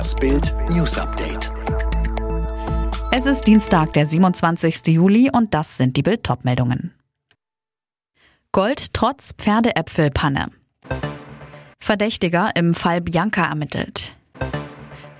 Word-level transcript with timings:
Das 0.00 0.14
Bild 0.14 0.54
News 0.70 0.96
Update. 0.96 1.52
Es 3.12 3.26
ist 3.26 3.46
Dienstag, 3.46 3.92
der 3.92 4.06
27. 4.06 4.86
Juli 4.86 5.30
und 5.30 5.52
das 5.52 5.76
sind 5.76 5.94
die 5.94 6.02
Bild 6.02 6.26
meldungen 6.42 6.94
Gold 8.50 8.94
trotz 8.94 9.34
Pferdeäpfelpanne. 9.34 10.46
Verdächtiger 11.78 12.50
im 12.56 12.72
Fall 12.72 13.02
Bianca 13.02 13.44
ermittelt. 13.44 14.14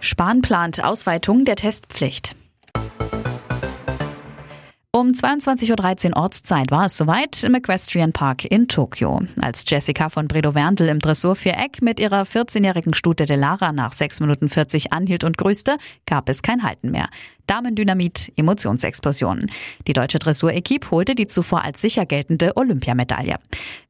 Spahn 0.01 0.41
plant 0.41 0.83
Ausweitung 0.83 1.45
der 1.45 1.57
Testpflicht. 1.57 2.35
Um 5.01 5.13
22.13 5.13 6.11
Uhr 6.11 6.17
Ortszeit 6.19 6.71
war 6.71 6.85
es 6.85 6.99
soweit 6.99 7.43
im 7.43 7.55
Equestrian 7.55 8.13
Park 8.13 8.45
in 8.45 8.69
Tokio. 8.69 9.23
Als 9.41 9.65
Jessica 9.67 10.11
von 10.11 10.29
Bredow-Werndl 10.29 10.89
im 10.89 10.99
Dressurviereck 10.99 11.81
mit 11.81 11.99
ihrer 11.99 12.25
14-jährigen 12.25 12.93
Stute 12.93 13.25
Delara 13.25 13.73
nach 13.73 13.95
6 13.95 14.21
Minuten 14.21 14.51
40 14.51 14.93
anhielt 14.93 15.25
und 15.25 15.39
grüßte, 15.39 15.79
gab 16.05 16.29
es 16.29 16.43
kein 16.43 16.63
Halten 16.63 16.91
mehr. 16.91 17.09
Damendynamit, 17.51 18.33
Emotionsexplosionen. 18.37 19.51
Die 19.89 19.93
deutsche 19.93 20.21
Dressur-Equipe 20.21 20.89
holte 20.93 21.17
die 21.17 21.27
zuvor 21.27 21.65
als 21.65 21.81
sicher 21.81 22.07
geltende 22.07 22.57
Olympiamedaille. 22.57 23.41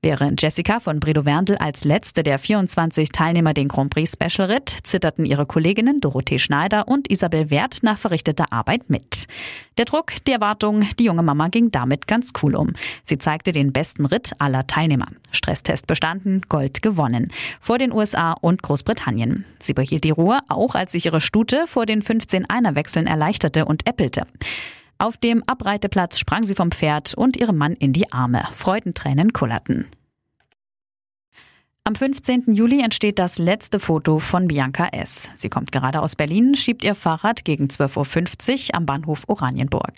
Während 0.01 0.41
Jessica 0.41 0.81
von 0.81 0.99
Bredow-Werndl 0.99 1.57
als 1.57 1.85
letzte 1.85 2.23
der 2.23 2.39
24 2.39 3.11
Teilnehmer 3.11 3.53
den 3.53 3.69
Grand 3.69 3.91
Prix 3.91 4.13
Special 4.15 4.51
ritt, 4.51 4.75
zitterten 4.83 5.27
ihre 5.27 5.45
Kolleginnen 5.45 6.01
Dorothee 6.01 6.39
Schneider 6.39 6.89
und 6.89 7.11
Isabel 7.11 7.51
Wert 7.51 7.83
nach 7.83 7.99
verrichteter 7.99 8.51
Arbeit 8.51 8.89
mit. 8.89 9.27
Der 9.77 9.85
Druck, 9.85 10.13
die 10.27 10.33
Erwartung, 10.33 10.89
die 10.99 11.05
junge 11.05 11.23
Mama 11.23 11.49
ging 11.49 11.71
damit 11.71 12.07
ganz 12.07 12.33
cool 12.43 12.57
um. 12.57 12.73
Sie 13.05 13.19
zeigte 13.19 13.53
den 13.53 13.75
besten 13.75 14.07
Ritt 14.07 14.33
aller 14.39 14.67
Teilnehmer. 14.67 15.07
Stresstest 15.33 15.87
bestanden, 15.87 16.43
Gold 16.49 16.81
gewonnen. 16.81 17.31
Vor 17.61 17.77
den 17.77 17.93
USA 17.93 18.33
und 18.33 18.63
Großbritannien. 18.63 19.45
Sie 19.59 19.75
behielt 19.75 20.05
die 20.05 20.11
Ruhe, 20.11 20.41
auch 20.49 20.75
als 20.75 20.93
sich 20.93 21.05
ihre 21.05 21.21
Stute 21.21 21.67
vor 21.67 21.85
den 21.85 22.01
15 22.03 22.49
Einerwechseln 22.49 23.07
erleichterte 23.07 23.50
zitterte 23.51 23.65
und 23.65 23.87
äppelte. 23.87 24.27
Auf 24.99 25.17
dem 25.17 25.43
Abreiteplatz 25.47 26.19
sprang 26.19 26.45
sie 26.45 26.55
vom 26.55 26.71
Pferd 26.71 27.15
und 27.15 27.37
ihrem 27.37 27.57
Mann 27.57 27.73
in 27.73 27.93
die 27.93 28.13
Arme. 28.13 28.45
Freudentränen 28.53 29.33
kullerten. 29.33 29.87
Am 31.91 31.97
15. 31.97 32.55
Juli 32.55 32.83
entsteht 32.85 33.19
das 33.19 33.39
letzte 33.39 33.81
Foto 33.81 34.21
von 34.21 34.47
Bianca 34.47 34.87
S. 34.93 35.29
Sie 35.35 35.49
kommt 35.49 35.73
gerade 35.73 36.01
aus 36.01 36.15
Berlin, 36.15 36.55
schiebt 36.55 36.85
ihr 36.85 36.95
Fahrrad 36.95 37.45
gegen 37.45 37.65
12.50 37.65 38.69
Uhr 38.69 38.77
am 38.77 38.87
Bahnhof 38.87 39.25
Oranienburg. 39.27 39.95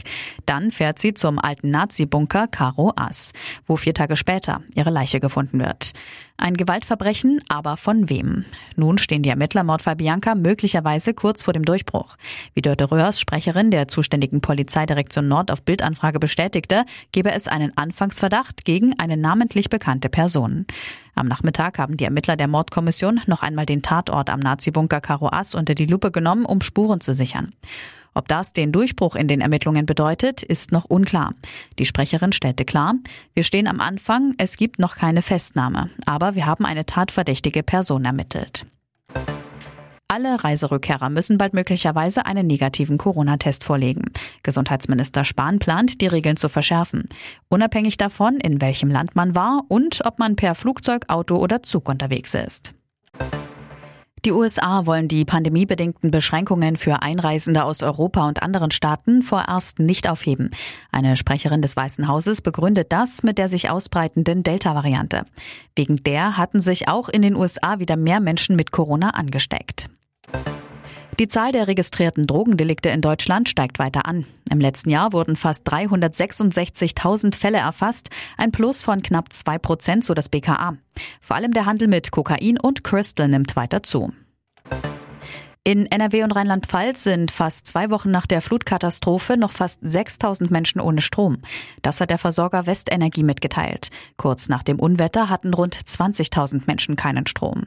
Dann 0.46 0.70
fährt 0.70 0.98
sie 0.98 1.12
zum 1.12 1.38
alten 1.38 1.70
Nazi-Bunker 1.70 2.48
Karo 2.48 2.94
Ass, 2.96 3.34
wo 3.66 3.76
vier 3.76 3.92
Tage 3.92 4.16
später 4.16 4.62
ihre 4.74 4.88
Leiche 4.88 5.20
gefunden 5.20 5.60
wird. 5.60 5.92
Ein 6.38 6.56
Gewaltverbrechen, 6.56 7.40
aber 7.48 7.76
von 7.76 8.08
wem? 8.08 8.46
Nun 8.74 8.96
stehen 8.96 9.22
die 9.22 9.28
Ermittler 9.28 9.62
Mordfall 9.62 9.96
Bianca 9.96 10.34
möglicherweise 10.34 11.12
kurz 11.12 11.42
vor 11.44 11.52
dem 11.52 11.66
Durchbruch. 11.66 12.16
Wie 12.54 12.62
Dörte 12.62 12.90
Röhrs, 12.90 13.20
Sprecherin 13.20 13.70
der 13.70 13.86
zuständigen 13.86 14.40
Polizeidirektion 14.40 15.28
Nord 15.28 15.50
auf 15.50 15.62
Bildanfrage 15.62 16.18
bestätigte, 16.18 16.86
gebe 17.12 17.32
es 17.32 17.48
einen 17.48 17.76
Anfangsverdacht 17.76 18.64
gegen 18.64 18.98
eine 18.98 19.18
namentlich 19.18 19.68
bekannte 19.68 20.08
Person. 20.08 20.64
Am 21.14 21.26
Nachmittag 21.28 21.78
haben 21.78 21.96
die 21.96 22.04
Ermittler 22.04 22.36
der 22.36 22.48
Mordkommission 22.48 23.20
noch 23.26 23.42
einmal 23.42 23.66
den 23.66 23.82
Tatort 23.82 24.30
am 24.30 24.40
Nazi-Bunker 24.40 25.00
Karo 25.00 25.28
Ass 25.30 25.54
unter 25.54 25.74
die 25.74 25.86
Lupe 25.86 26.10
genommen, 26.10 26.44
um 26.44 26.60
Spuren 26.60 27.00
zu 27.00 27.14
sichern. 27.14 27.52
Ob 28.14 28.28
das 28.28 28.52
den 28.52 28.72
Durchbruch 28.72 29.14
in 29.14 29.28
den 29.28 29.40
Ermittlungen 29.40 29.86
bedeutet, 29.86 30.42
ist 30.42 30.72
noch 30.72 30.84
unklar. 30.84 31.34
Die 31.78 31.86
Sprecherin 31.86 32.32
stellte 32.32 32.64
klar, 32.64 32.94
wir 33.34 33.42
stehen 33.42 33.66
am 33.66 33.80
Anfang, 33.80 34.34
es 34.38 34.56
gibt 34.56 34.78
noch 34.78 34.96
keine 34.96 35.22
Festnahme, 35.22 35.90
aber 36.04 36.34
wir 36.34 36.46
haben 36.46 36.66
eine 36.66 36.84
tatverdächtige 36.84 37.62
Person 37.62 38.04
ermittelt. 38.04 38.66
Alle 40.12 40.44
Reiserückkehrer 40.44 41.08
müssen 41.08 41.38
bald 41.38 41.54
möglicherweise 41.54 42.26
einen 42.26 42.46
negativen 42.46 42.98
Corona-Test 42.98 43.64
vorlegen. 43.64 44.10
Gesundheitsminister 44.42 45.24
Spahn 45.24 45.58
plant, 45.58 46.02
die 46.02 46.06
Regeln 46.06 46.36
zu 46.36 46.50
verschärfen. 46.50 47.08
Unabhängig 47.48 47.96
davon, 47.96 48.36
in 48.36 48.60
welchem 48.60 48.90
Land 48.90 49.16
man 49.16 49.34
war 49.34 49.62
und 49.68 50.04
ob 50.04 50.18
man 50.18 50.36
per 50.36 50.54
Flugzeug, 50.54 51.06
Auto 51.08 51.36
oder 51.36 51.62
Zug 51.62 51.88
unterwegs 51.88 52.34
ist. 52.34 52.74
Die 54.26 54.32
USA 54.32 54.84
wollen 54.84 55.08
die 55.08 55.24
pandemiebedingten 55.24 56.10
Beschränkungen 56.10 56.76
für 56.76 57.00
Einreisende 57.00 57.64
aus 57.64 57.82
Europa 57.82 58.28
und 58.28 58.42
anderen 58.42 58.70
Staaten 58.70 59.22
vorerst 59.22 59.78
nicht 59.78 60.10
aufheben. 60.10 60.50
Eine 60.90 61.16
Sprecherin 61.16 61.62
des 61.62 61.74
Weißen 61.74 62.06
Hauses 62.06 62.42
begründet 62.42 62.92
das 62.92 63.22
mit 63.22 63.38
der 63.38 63.48
sich 63.48 63.70
ausbreitenden 63.70 64.42
Delta-Variante. 64.42 65.24
Wegen 65.74 66.04
der 66.04 66.36
hatten 66.36 66.60
sich 66.60 66.86
auch 66.86 67.08
in 67.08 67.22
den 67.22 67.34
USA 67.34 67.78
wieder 67.78 67.96
mehr 67.96 68.20
Menschen 68.20 68.56
mit 68.56 68.72
Corona 68.72 69.10
angesteckt. 69.10 69.88
Die 71.18 71.28
Zahl 71.28 71.52
der 71.52 71.68
registrierten 71.68 72.26
Drogendelikte 72.26 72.88
in 72.88 73.02
Deutschland 73.02 73.48
steigt 73.48 73.78
weiter 73.78 74.06
an. 74.06 74.26
Im 74.50 74.60
letzten 74.60 74.90
Jahr 74.90 75.12
wurden 75.12 75.36
fast 75.36 75.68
366.000 75.68 77.36
Fälle 77.36 77.58
erfasst, 77.58 78.08
ein 78.38 78.50
Plus 78.50 78.82
von 78.82 79.02
knapp 79.02 79.32
zwei 79.32 79.58
Prozent, 79.58 80.04
so 80.04 80.14
das 80.14 80.30
BKA. 80.30 80.76
Vor 81.20 81.36
allem 81.36 81.52
der 81.52 81.66
Handel 81.66 81.88
mit 81.88 82.10
Kokain 82.10 82.58
und 82.58 82.82
Crystal 82.82 83.28
nimmt 83.28 83.56
weiter 83.56 83.82
zu. 83.82 84.12
In 85.64 85.86
NRW 85.86 86.24
und 86.24 86.32
Rheinland-Pfalz 86.32 87.04
sind 87.04 87.30
fast 87.30 87.68
zwei 87.68 87.90
Wochen 87.90 88.10
nach 88.10 88.26
der 88.26 88.40
Flutkatastrophe 88.40 89.36
noch 89.36 89.52
fast 89.52 89.78
6000 89.82 90.50
Menschen 90.50 90.80
ohne 90.80 91.00
Strom. 91.00 91.38
Das 91.82 92.00
hat 92.00 92.10
der 92.10 92.18
Versorger 92.18 92.66
Westenergie 92.66 93.22
mitgeteilt. 93.22 93.90
Kurz 94.16 94.48
nach 94.48 94.64
dem 94.64 94.80
Unwetter 94.80 95.28
hatten 95.28 95.54
rund 95.54 95.76
20.000 95.76 96.64
Menschen 96.66 96.96
keinen 96.96 97.28
Strom. 97.28 97.66